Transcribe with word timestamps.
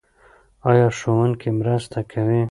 ایا 0.69 0.87
ښوونکی 0.97 1.49
مرسته 1.59 1.99
کوي؟ 2.11 2.39